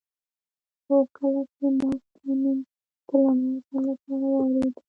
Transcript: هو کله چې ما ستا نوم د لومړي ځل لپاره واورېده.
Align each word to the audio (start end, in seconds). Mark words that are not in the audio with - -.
هو 0.85 0.97
کله 1.15 1.41
چې 1.53 1.65
ما 1.77 1.89
ستا 2.05 2.31
نوم 2.41 2.59
د 2.67 2.69
لومړي 3.09 3.57
ځل 3.67 3.81
لپاره 3.89 4.17
واورېده. 4.31 4.79